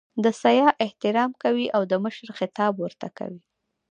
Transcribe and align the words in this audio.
د 0.23 0.25
سیاح 0.41 0.71
احترام 0.85 1.31
کوي 1.43 1.67
او 1.75 1.81
د 1.91 1.93
مشر 2.03 2.27
خطاب 2.39 2.73
ورته 2.77 3.07
کوي. 3.17 3.41